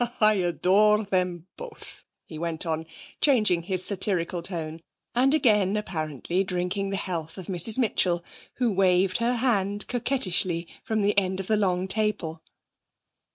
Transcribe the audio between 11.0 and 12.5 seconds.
the end of the long table.